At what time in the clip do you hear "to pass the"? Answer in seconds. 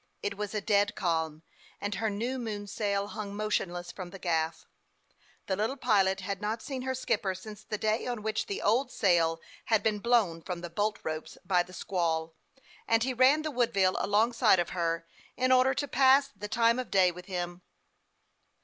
15.75-16.47